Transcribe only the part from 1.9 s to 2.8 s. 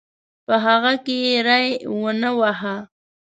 ونه واهه.